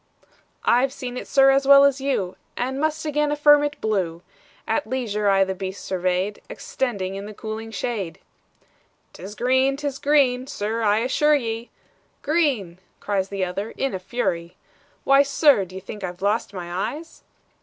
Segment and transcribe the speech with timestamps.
[0.65, 4.23] "I've seen it, sir, as well as you, And must again affirm it blue;
[4.67, 8.17] At leisure I the beast surveyed, Extending in the cooling shade."
[9.13, 11.69] "'T is green, 't is green, sir I assure ye!"
[12.23, 14.57] "Green!" cries the other in a fury
[15.03, 15.65] "Why, sir!
[15.65, 17.21] d'ye think I've lost my eyes?"